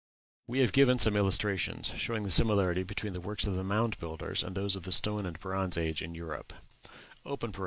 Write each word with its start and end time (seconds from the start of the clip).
We 0.47 0.61
have 0.61 0.71
given 0.71 0.97
some 0.97 1.15
illustrations 1.15 1.89
showing 1.95 2.23
the 2.23 2.31
similarity 2.31 2.81
between 2.81 3.13
the 3.13 3.21
works 3.21 3.45
of 3.45 3.53
the 3.53 3.63
Mound 3.63 3.99
Builders 3.99 4.41
and 4.41 4.55
those 4.55 4.75
of 4.75 4.81
the 4.81 4.91
Stone 4.91 5.27
and 5.27 5.39
Bronze 5.39 5.77
Age 5.77 6.01
in 6.01 6.15
Europe. 6.15 6.53